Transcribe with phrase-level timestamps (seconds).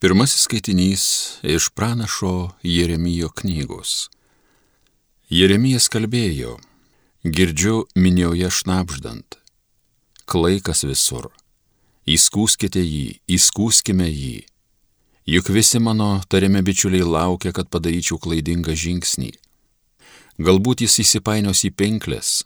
[0.00, 1.04] Pirmasis skaitinys
[1.42, 4.06] iš pranašo Jeremijo knygos.
[5.28, 6.52] Jeremijas kalbėjo,
[7.26, 9.34] girdžiu minioje šnapždant,
[10.22, 11.26] klaikas visur,
[12.06, 14.44] įskūskite jį, įskūskime jį,
[15.34, 19.32] juk visi mano tariami bičiuliai laukia, kad padaryčiau klaidingą žingsnį.
[20.38, 22.44] Galbūt jis įsipainios į pinklės,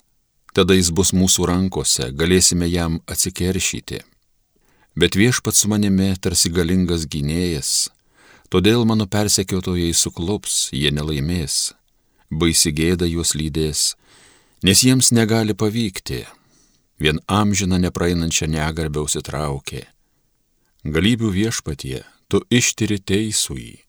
[0.57, 4.01] tada jis bus mūsų rankose, galėsime jam atsikeršyti
[4.95, 7.89] bet viešpat su manimi tarsi galingas gynėjas,
[8.53, 11.73] todėl mano persekiotojai suklups, jie nelaimės,
[12.29, 13.95] baisi gėda juos lydės,
[14.63, 16.27] nes jiems negali pavykti,
[17.01, 19.87] vien amžiną nepraeinančią negarbę užsitraukė.
[20.85, 23.81] Galybių viešpatie, tu ištyri teisųjį,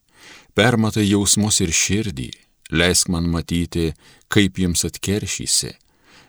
[0.55, 2.31] permatai jausmus ir širdį,
[2.71, 3.91] leisk man matyti,
[4.31, 5.73] kaip jiems atkeršysi,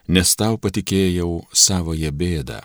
[0.08, 2.64] nes tau patikėjau savoje bėdą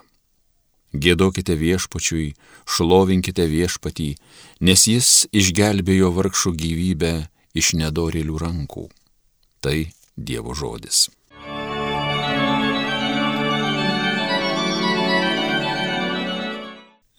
[0.93, 2.33] Gėdokite viešpačiui,
[2.65, 4.09] šlovinkite viešpatį,
[4.65, 7.13] nes jis išgelbėjo vargšų gyvybę
[7.53, 8.89] iš nedorėlių rankų.
[9.61, 9.77] Tai
[10.17, 11.07] Dievo žodis.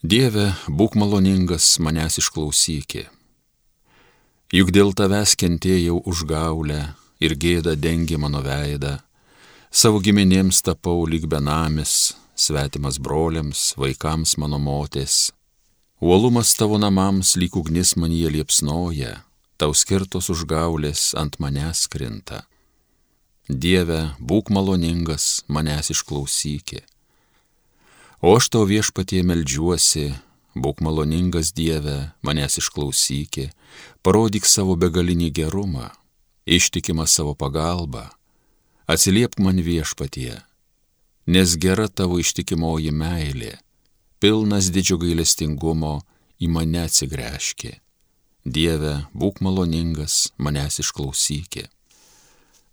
[0.00, 3.05] Dieve, būk maloningas, manęs išklausykė.
[4.50, 6.81] Juk dėl tavęs kentėjau už gaulę
[7.22, 8.97] ir gėda dengi mano veidą,
[9.70, 15.30] savo giminėms tapau lyg benamis, svetimas broliams, vaikams mano motės.
[16.00, 19.19] Uolumas tavo namams lyg ugnis man jie liepsnoja,
[19.60, 22.47] tau skirtos užgaulės ant manęs krinta.
[23.50, 26.80] Dieve, būk maloningas, manęs išklausykė.
[28.24, 30.12] O aš tau viešpatie melžiuosi,
[30.56, 33.50] būk maloningas Dieve, manęs išklausykė,
[34.00, 35.91] parodyk savo begalinį gerumą,
[36.47, 38.08] ištikimą savo pagalbą,
[38.88, 40.41] atsiliepk man viešpatie,
[41.26, 43.58] nes gera tavo ištikimoji meilė,
[44.20, 46.00] pilnas didžio gailestingumo
[46.40, 47.76] į mane atsigręžkė.
[48.44, 51.66] Dieve, būk maloningas, manęs išklausykė.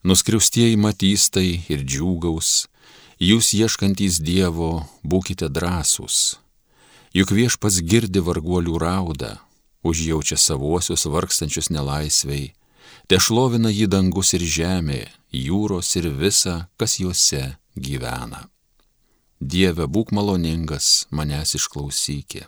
[0.08, 2.68] Nuskriaustieji matys tai ir džiūgaus,
[3.20, 6.38] jūs ieškantys Dievo, būkite drąsūs.
[7.18, 9.34] Juk viešpats girdi varguolių raudą,
[9.84, 12.54] užjaučia savuosius vargstančius nelaisviai,
[13.12, 15.02] te šlovina jį dangus ir žemė,
[15.34, 18.48] jūros ir visa, kas juose gyvena.
[19.40, 22.48] Dieve, būk maloningas, manęs išklausykė.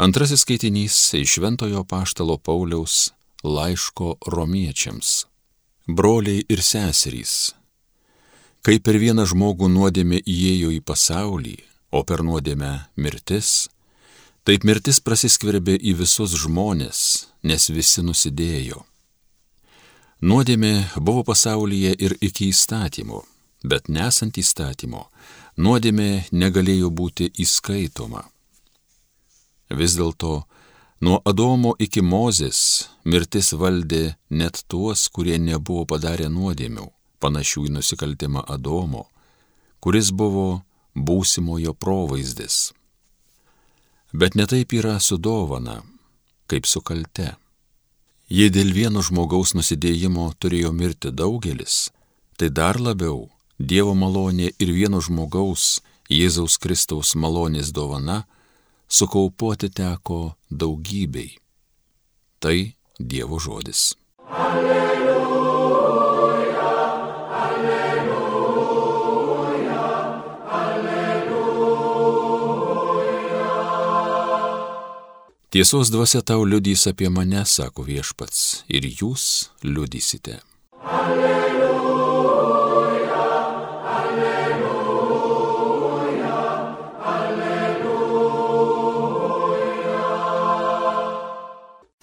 [0.00, 3.10] Antrasis skaitinys iš Šventojo Paštalo Pauliaus
[3.44, 5.26] laiško romiečiams.
[5.86, 7.52] Broliai ir seserys.
[8.64, 11.56] Kai per vieną žmogų nuodėmė įėjo į pasaulį,
[11.92, 13.68] o per nuodėmę mirtis,
[14.44, 17.00] taip mirtis prasiskverbė į visus žmonės,
[17.42, 18.84] nes visi nusidėjo.
[20.20, 23.22] Nuodėmė buvo pasaulyje ir iki įstatymo,
[23.64, 25.06] bet nesant įstatymo,
[25.56, 28.26] nuodėmė negalėjo būti įskaitoma.
[29.70, 30.42] Vis dėlto,
[31.00, 36.88] nuo Adomo iki Mozės mirtis valdė net tuos, kurie nebuvo padarę nuodėmių,
[37.20, 39.06] panašių į nusikaltimą Adomo,
[39.80, 40.62] kuris buvo
[40.96, 42.72] būsimojo provaizdis.
[44.12, 45.82] Bet netaip yra su dovana,
[46.50, 47.34] kaip su kalte.
[48.30, 51.90] Jei dėl vieno žmogaus nusidėjimo turėjo mirti daugelis,
[52.38, 53.28] tai dar labiau
[53.60, 58.22] Dievo malonė ir vieno žmogaus, Jėzaus Kristaus malonės dovana,
[58.88, 61.36] sukaupuoti teko daugybei.
[62.40, 62.56] Tai
[62.98, 63.90] Dievo žodis.
[64.32, 64.79] Alleluja.
[75.60, 80.40] Tiesos dvasia tau liudys apie mane, sako viešpats, ir jūs liudysite.
[80.88, 82.46] Alleluja,
[83.96, 85.26] alleluja,
[87.12, 88.06] alleluja.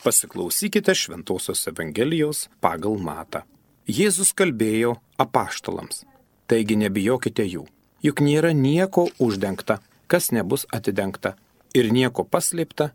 [0.06, 3.42] Pasiklausykite Šventojios Evangelijos pagal Matą.
[3.90, 6.06] Jėzus kalbėjo apaštalams.
[6.46, 7.66] Taigi nebijokite jų,
[8.06, 11.34] juk nėra nieko uždengta, kas nebus atidengta,
[11.74, 12.94] ir nieko paslėpta,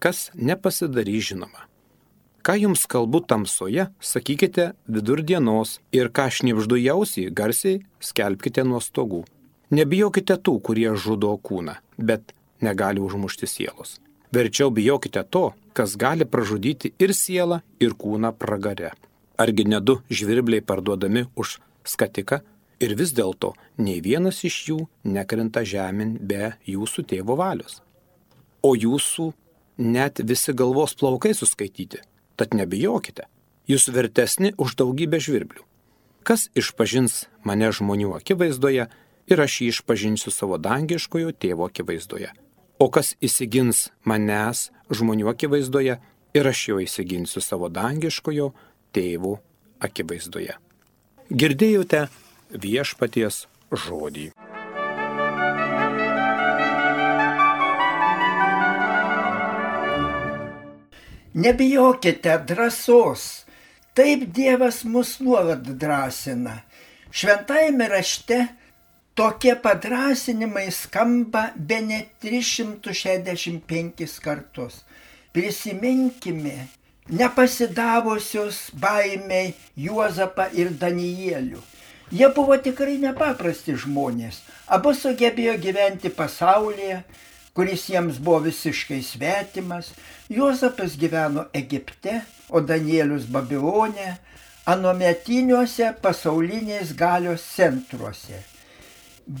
[0.00, 1.66] kas nepasidarys žinoma.
[2.40, 9.26] Ką jums kalbu tamsoje, sakykite vidurdienos ir ką šnipždu jausį, garsiai skelbkite nuo stogų.
[9.70, 12.32] Nebijokite tų, kurie žudo kūną, bet
[12.64, 13.98] negali užmušti sielos.
[14.32, 18.94] Verčiau bijokite to, kas gali pražudyti ir sielą, ir kūną pragare.
[19.36, 22.40] Argi ne du žvirbliai parduodami už skatiką
[22.80, 23.52] ir vis dėlto
[23.84, 27.80] nei vienas iš jų nekrinta žemyn be jūsų tėvo valios.
[28.62, 29.30] O jūsų
[29.80, 32.02] net visi galvos plaukai suskaityti,
[32.36, 33.26] tad nebijokite,
[33.68, 35.64] jūs vertesni už daugybę žvirblių.
[36.22, 38.86] Kas išpažins mane žmonių akivaizdoje
[39.30, 42.30] ir aš jį išpažinsiu savo dangiškojo tėvo akivaizdoje.
[42.80, 45.98] O kas įsigins manęs žmonių akivaizdoje,
[46.34, 48.50] ir aš jo įsiginsiu savo dangiškojo
[48.94, 49.38] tėvo
[49.82, 50.56] akivaizdoje.
[51.30, 52.06] Girdėjote
[52.50, 54.30] viešpaties žodį.
[61.34, 63.44] Nebijokite drąsos.
[63.94, 66.60] Taip Dievas mus nuolat drąsina.
[67.10, 68.46] Šventajame rašte
[69.14, 74.84] tokie padrasinimai skamba be ne 365 kartus.
[75.32, 76.66] Prisiminkime
[77.08, 81.60] nepasidavusius baimiai Juozapą ir Danielių.
[82.10, 84.42] Jie buvo tikrai nepaprasti žmonės.
[84.66, 87.04] Abu sugebėjo gyventi pasaulyje,
[87.60, 89.90] kuris jiems buvo visiškai svetimas.
[90.28, 94.14] Juozapas gyveno Egipte, o Danielius Babilone,
[94.64, 98.40] anometiniuose pasaulinės galios centruose.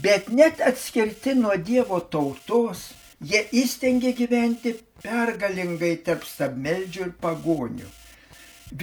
[0.04, 2.84] Bet net atskirti nuo Dievo tautos,
[3.24, 7.88] jie įstengė gyventi pergalingai tarp stabmeldžių ir pagonių.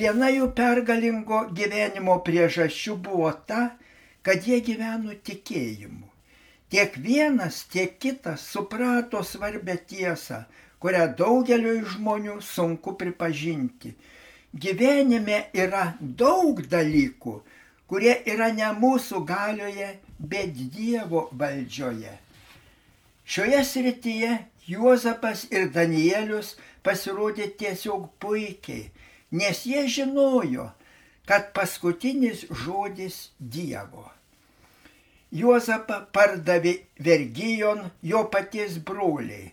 [0.02, 3.64] Viena jų pergalingo gyvenimo priežasčių buvo ta,
[4.26, 6.17] kad jie gyveno tikėjimu.
[6.70, 10.42] Tiek vienas, tiek kitas suprato svarbę tiesą,
[10.84, 13.94] kurią daugeliu žmonių sunku pripažinti.
[14.52, 17.36] Gyvenime yra daug dalykų,
[17.88, 22.12] kurie yra ne mūsų galioje, bet Dievo valdžioje.
[23.24, 24.34] Šioje srityje
[24.68, 28.90] Juozapas ir Danielius pasirodė tiesiog puikiai,
[29.32, 30.68] nes jie žinojo,
[31.28, 34.17] kad paskutinis žodis Dievo.
[35.36, 39.52] Juozapą pardavė vergyjon jo paties broliai.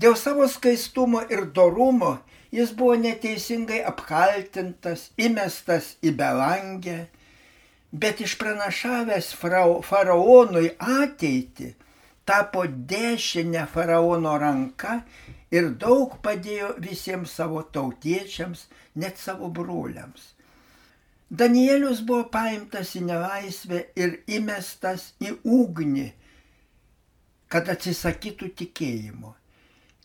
[0.00, 2.18] Dėl savo skaistumo ir dorumo
[2.50, 6.98] jis buvo neteisingai apkaltintas, įmestas į belangę,
[7.92, 9.32] bet išpranašavęs
[9.86, 11.74] faraonui ateitį,
[12.24, 15.00] tapo dešinę faraono ranka
[15.50, 20.34] ir daug padėjo visiems savo tautiečiams, net savo broliams.
[21.30, 26.08] Danielius buvo paimtas į nelaisvę ir įmestas į ugnį,
[27.46, 29.36] kad atsisakytų tikėjimo.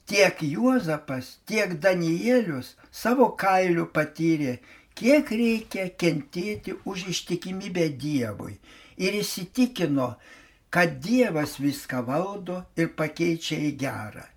[0.06, 4.60] Tiek Juozapas, tiek Danielius savo kailių patyrė,
[4.94, 8.60] kiek reikia kentėti už ištikimybę Dievui
[9.02, 10.12] ir įsitikino,
[10.70, 14.28] kad Dievas viską valdo ir pakeičia į gerą.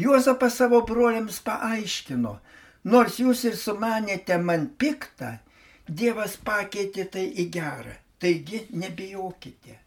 [0.00, 2.38] Juozapas savo broliams paaiškino,
[2.88, 5.36] nors jūs ir sumanėte man piktą,
[5.90, 7.96] Dievas pakeitė tai į gerą.
[8.20, 9.78] Taigi nebijokite.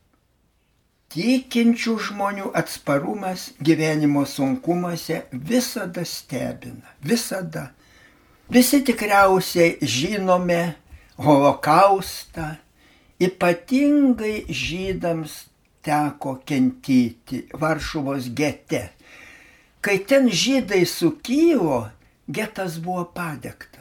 [1.13, 6.95] Tikinčių žmonių atsparumas gyvenimo sunkumuose visada stebina.
[7.05, 7.67] Visada.
[8.50, 10.61] Visi tikriausiai žinome
[11.21, 12.55] holokaustą.
[13.23, 15.38] Ypatingai žydams
[15.85, 18.89] teko kentyti Varšuvos gete.
[19.83, 21.85] Kai ten žydai sukylo,
[22.27, 23.72] getas buvo padegtas.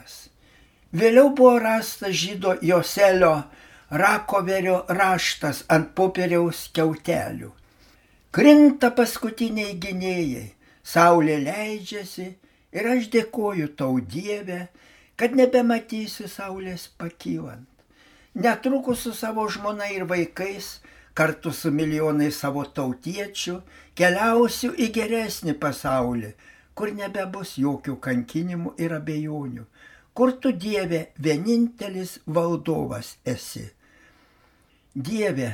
[0.93, 3.47] Vėliau buvo rastas žydo Joselio
[3.97, 7.49] Rakoverio raštas ant popieriaus keutelių.
[8.37, 10.45] Krinta paskutiniai gynėjai,
[10.85, 12.27] saulė leidžiasi
[12.77, 14.67] ir aš dėkoju tau Dieve,
[15.17, 17.69] kad nebematysiu saulės pakylant.
[18.35, 20.83] Netrukus su savo žmona ir vaikais,
[21.17, 23.63] kartu su milijonai savo tautiečių,
[23.97, 26.35] keliausiu į geresnį pasaulį,
[26.77, 29.72] kur nebebus jokių kankinimų ir abejonių
[30.15, 33.65] kur tu Dieve vienintelis valdovas esi.
[34.95, 35.51] Dieve,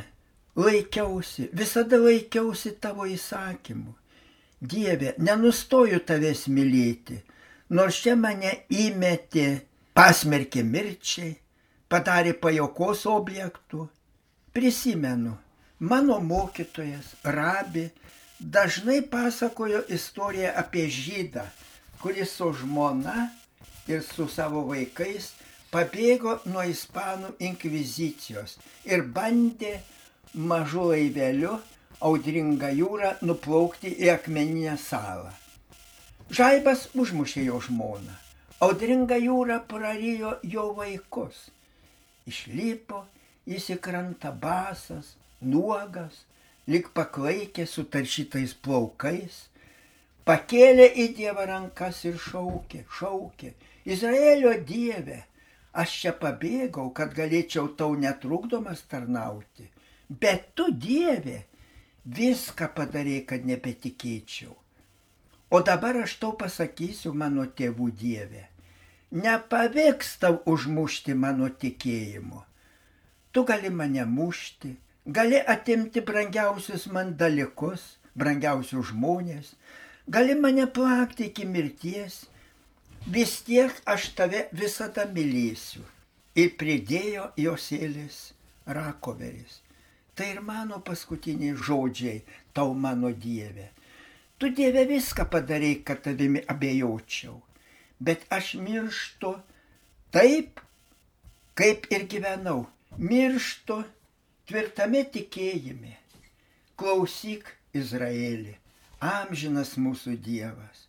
[0.58, 3.94] laikiausi, visada laikiausi tavo įsakymų.
[4.58, 7.20] Dieve, nenustoju tavęs mylėti,
[7.70, 9.46] nors čia mane įmetė,
[9.94, 11.36] pasmerkė mirčiai,
[11.86, 13.86] padarė pajokos objektų.
[14.50, 15.36] Prisimenu,
[15.78, 17.86] mano mokytojas, rabi,
[18.40, 21.46] dažnai pasakojo istoriją apie žydą,
[22.02, 23.28] kuris su žmona
[23.88, 25.32] ir su savo vaikais
[25.72, 28.56] pabėgo nuo ispanų inkvizicijos
[28.88, 29.78] ir bandė
[30.34, 31.58] mažu laiveliu
[32.04, 35.32] audringą jūrą nuplaukti į akmeninę salą.
[36.30, 38.14] Žaibas užmušė jo žmoną.
[38.60, 41.46] Audringa jūra prarijo jo vaikus.
[42.28, 43.04] Išlipo,
[43.48, 46.24] jis į krantą basas, nuogas,
[46.68, 49.46] lik paklaikė su taršytais plaukais,
[50.28, 53.54] pakėlė į Dievą rankas ir šaukė, šaukė,
[53.88, 55.22] Izraelio Dieve,
[55.72, 59.64] aš čia pabėgau, kad galėčiau tau netrukdomas tarnauti,
[60.08, 61.38] bet tu Dieve
[62.04, 64.52] viską padarė, kad nebetikėčiau.
[65.48, 68.44] O dabar aš tau pasakysiu mano tėvų Dieve,
[69.24, 72.44] nepavyks tau užmušti mano tikėjimu.
[73.32, 74.74] Tu gali mane mušti,
[75.06, 79.54] gali atimti brangiausius man dalykus, brangiausius žmonės,
[80.04, 82.26] gali mane plakti iki mirties,
[83.08, 85.84] vis tiek aš tave visada mylėsiu.
[86.38, 88.18] Ir pridėjo Josėlis
[88.68, 89.62] Rakoveris.
[90.14, 92.22] Tai ir mano paskutiniai žodžiai,
[92.52, 93.70] tau mano Dieve.
[94.38, 97.40] Tu Dieve viską padarai, kad tavimi abejočiau.
[97.98, 99.32] Bet aš mirštu
[100.14, 100.60] taip,
[101.58, 102.66] kaip ir gyvenau.
[102.98, 103.80] Mirštu
[104.50, 105.96] tvirtame tikėjime.
[106.78, 108.54] Klausyk, Izraeli,
[109.02, 110.87] amžinas mūsų Dievas.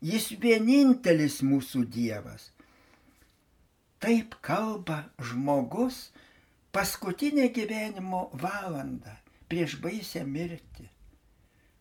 [0.00, 2.48] Jis vienintelis mūsų Dievas.
[4.00, 6.06] Taip kalba žmogus
[6.72, 9.12] paskutinę gyvenimo valandą
[9.50, 10.86] prieš baisę mirtį.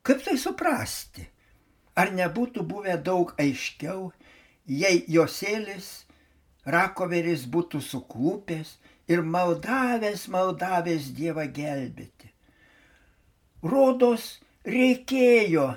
[0.03, 1.23] Kaip tai suprasti?
[1.95, 4.11] Ar nebūtų buvę daug aiškiau,
[4.67, 5.89] jei Josėlis
[6.67, 8.75] Rakoveris būtų suklūpęs
[9.09, 12.29] ir maldavęs, maldavęs Dievą gelbėti.
[13.63, 15.69] Rodos reikėjo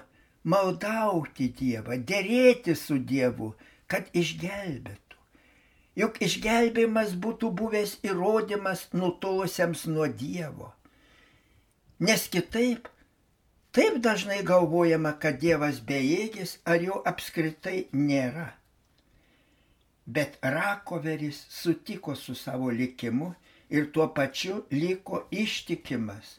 [0.44, 3.52] maldauti Dievą, dėrėti su Dievu,
[3.86, 5.18] kad išgelbėtų.
[6.00, 10.72] Juk išgelbėjimas būtų buvęs įrodymas nutolusiems nuo Dievo.
[12.00, 12.88] Nes kitaip,
[13.76, 18.48] taip dažnai galvojama, kad Dievas bejėgis ar jo apskritai nėra.
[20.06, 23.34] Bet Rakoveris sutiko su savo likimu
[23.70, 26.38] ir tuo pačiu liko ištikimas.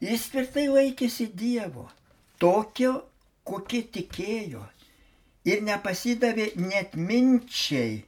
[0.00, 1.90] Jis tvirtai laikėsi Dievo,
[2.40, 2.94] tokio,
[3.46, 4.62] kokie tikėjo,
[5.48, 8.00] ir nepasidavė net minčiai,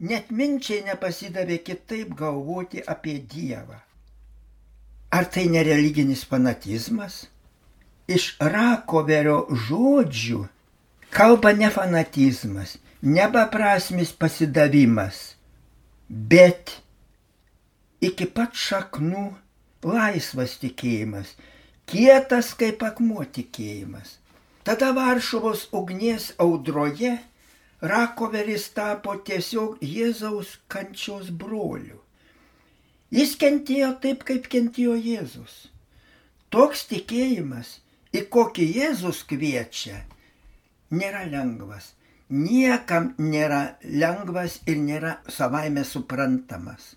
[0.00, 3.78] net minčiai nepasidavė kitaip galvoti apie Dievą.
[5.10, 7.24] Ar tai nereliginis fanatizmas?
[8.10, 10.44] Iš Rakoverio žodžių
[11.14, 15.34] kalba ne fanatizmas, nebeprasmis pasidavimas,
[16.08, 16.76] bet
[18.02, 19.24] iki pat šaknų
[19.86, 21.34] laisvas tikėjimas,
[21.90, 24.16] kietas kaip akmuo tikėjimas.
[24.66, 27.16] Tada Varšuvos ugnies audroje
[27.92, 32.00] Rakoveris tapo tiesiog Jėzaus kančios broliu.
[33.10, 35.54] Jis kentėjo taip, kaip kentėjo Jėzus.
[36.54, 37.78] Toks tikėjimas,
[38.14, 40.04] į kokį Jėzus kviečia,
[40.94, 41.94] nėra lengvas
[42.30, 46.94] niekam nėra lengvas ir nėra savaime suprantamas.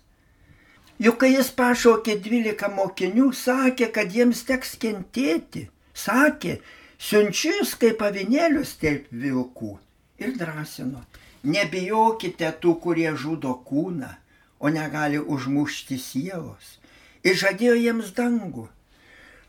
[1.04, 5.66] Juk kai jis pašaukė dvylika mokinių, sakė, kad jiems teks kentėti.
[6.04, 6.58] Sakė,
[6.98, 9.74] siunčiu jūs kaip avinėlius taip vilkų.
[10.22, 11.04] Ir drąsino,
[11.44, 14.10] nebijokite tų, kurie žudo kūną,
[14.58, 16.78] o negali užmušti sielos.
[17.26, 18.68] Ir žadėjo jiems dangų.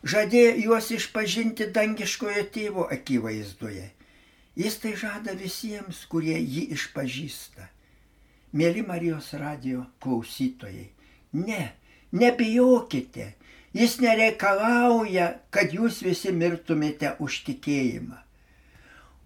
[0.05, 3.89] Žadėjo juos išpažinti dangiškojo tėvo akivaizdoje
[4.55, 7.65] Jis tai žada visiems, kurie jį išpažįsta.
[8.55, 10.85] Mėly Marijos radio klausytojai,
[11.35, 11.71] ne,
[12.11, 13.31] nebijokite,
[13.75, 18.21] jis nereikalauja, kad jūs visi mirtumėte už tikėjimą.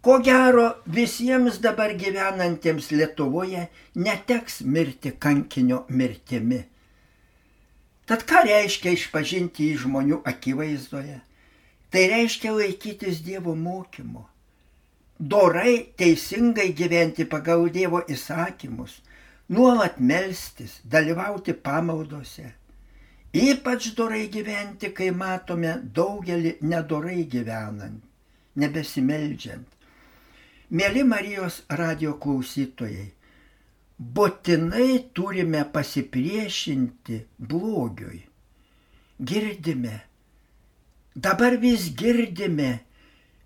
[0.01, 3.65] Ko gero visiems dabar gyvenantiems Lietuvoje
[3.99, 6.61] neteks mirti kankinio mirtimi.
[8.07, 11.19] Tad ką reiškia išpažinti į žmonių akivaizdoje?
[11.91, 14.29] Tai reiškia laikytis Dievo mokymo
[15.19, 19.01] dorai teisingai gyventi pagal Dievo įsakymus,
[19.50, 22.53] nuolat melstis, dalyvauti pamaldose.
[23.34, 28.01] Ypač dorai gyventi, kai matome daugelį nedorai gyvenant,
[28.58, 29.68] nebesimeldžiant.
[30.70, 33.08] Mėly Marijos radio klausytojai,
[34.00, 38.22] būtinai turime pasipriešinti blogiui.
[39.20, 39.96] Girdime,
[41.15, 42.79] dabar vis girdime,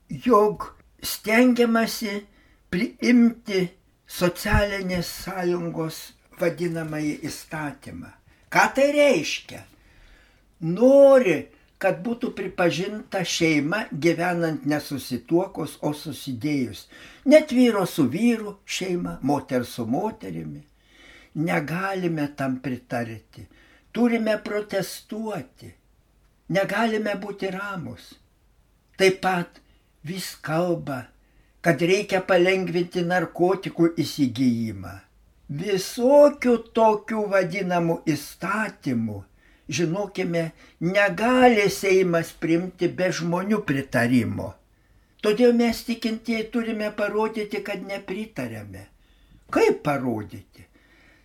[0.08, 0.70] jog
[1.04, 2.20] stengiamasi
[2.70, 3.64] priimti
[4.14, 6.00] socialinės sąjungos
[6.40, 8.12] vadinamąjį įstatymą.
[8.54, 9.64] Ką tai reiškia?
[10.64, 11.40] Nori,
[11.82, 16.86] kad būtų pripažinta šeima gyvenant nesusituokus, o susidėjus.
[17.26, 20.62] Net vyro su vyru šeima, moter su moterimi.
[21.36, 23.48] Negalime tam pritarti.
[23.92, 25.74] Turime protestuoti.
[26.54, 28.14] Negalime būti ramus.
[28.98, 29.60] Taip pat
[30.06, 31.02] vis kalba,
[31.64, 34.94] kad reikia palengvinti narkotikų įsigijimą.
[35.54, 39.20] Visokių tokių vadinamų įstatymų,
[39.78, 40.44] žinokime,
[40.84, 44.54] negali Seimas primti be žmonių pritarimo.
[45.24, 48.88] Todėl mes tikintieji turime parodyti, kad nepritarėme.
[49.54, 50.66] Kaip parodyti?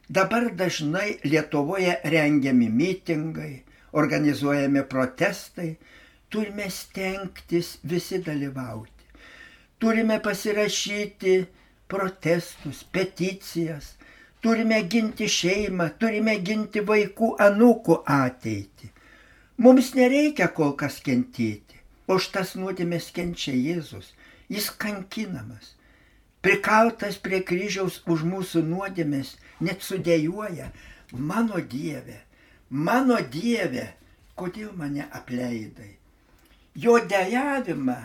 [0.09, 3.55] Dabar dažnai Lietuvoje rengiami mitingai,
[3.93, 5.73] organizuojami protestai,
[6.31, 8.98] turime stengtis visi dalyvauti.
[9.79, 11.35] Turime pasirašyti
[11.89, 13.95] protestus, peticijas,
[14.43, 18.91] turime ginti šeimą, turime ginti vaikų, anūkų ateitį.
[19.63, 21.79] Mums nereikia kol kas kentėti.
[22.09, 24.13] Už tas nuodėmės kenčia Jėzus.
[24.49, 25.75] Jis kankinamas.
[26.43, 30.71] Prikaltas prie kryžiaus už mūsų nuodėmės, net sudėjuoja.
[31.13, 32.21] Mano Dieve,
[32.71, 33.89] mano Dieve,
[34.39, 35.95] kodėl mane apleidai?
[36.79, 37.99] Jo dejavimą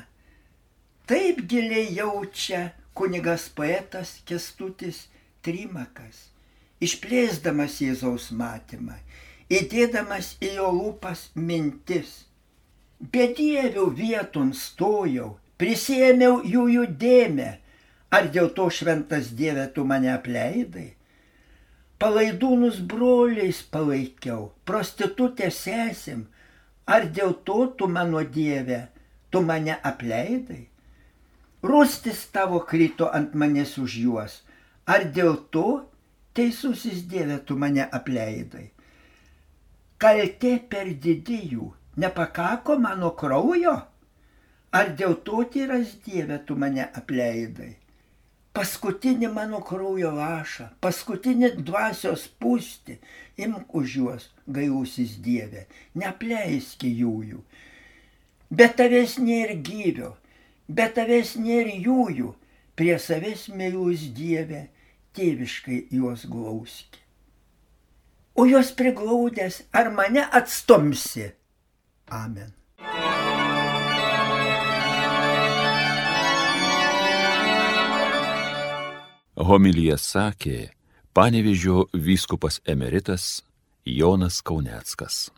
[1.08, 5.08] taip giliai jaučia kunigas poetas Kestutis
[5.44, 6.30] Trimakas,
[6.84, 8.96] išplėsdamas Jėzaus matymą,
[9.52, 12.24] įdėdamas į jo lūpas mintis.
[13.04, 17.50] Bedievių vieton stojau, prisėmiau jų jų dėmę,
[18.16, 20.94] ar dėl to šventas Dieve tu mane apleidai?
[22.00, 26.28] Palaidūnus broliais palaikiau, prostitutę sesim,
[26.88, 28.86] ar dėl to tu mano Dieve,
[29.32, 30.64] tu mane apleidai?
[31.64, 34.42] Rūstis tavo krito ant manęs už juos.
[34.84, 35.68] Ar dėl to
[36.36, 38.66] teisusis Dieve tu mane apleidai?
[40.04, 41.70] Kaltė per didijų,
[42.04, 43.78] nepakako mano kraujo?
[44.76, 47.78] Ar dėl to tyras Dieve tu mane apleidai?
[48.54, 52.98] Paskutinį mano kraujo lašą, paskutinį dvasios pūsti,
[53.40, 55.64] imk už juos, gailusis Dieve,
[55.96, 57.40] neapleiski jųjų.
[58.54, 60.12] Bet tavęs nėra gyvio,
[60.74, 62.34] bet tavęs nėra jųjų,
[62.76, 64.68] prie savęs meilus Dieve,
[65.14, 67.02] tėviškai juos glauski.
[68.34, 71.30] O juos priglaudęs, ar mane atstumsi?
[72.10, 72.54] Amen.
[79.38, 80.58] Homilyje sakė
[81.14, 83.44] panevižio vyskupas emeritas
[83.86, 85.30] Jonas Kauneckas.